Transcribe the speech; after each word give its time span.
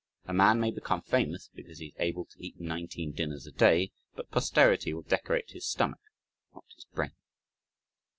A 0.25 0.33
man 0.33 0.59
may 0.59 0.71
become 0.71 1.03
famous 1.03 1.51
because 1.53 1.77
he 1.77 1.85
is 1.89 1.95
able 1.99 2.25
to 2.25 2.43
eat 2.43 2.59
nineteen 2.59 3.11
dinners 3.11 3.45
a 3.45 3.51
day, 3.51 3.91
but 4.15 4.31
posterity 4.31 4.95
will 4.95 5.03
decorate 5.03 5.51
his 5.51 5.67
stomach, 5.67 6.01
not 6.55 6.65
his 6.75 6.85
brain. 6.85 7.11